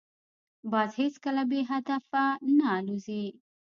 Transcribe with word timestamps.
باز 0.71 0.91
هیڅکله 1.01 1.43
بې 1.49 1.61
هدفه 1.71 2.23
نه 2.57 2.67
الوزي 2.77 3.25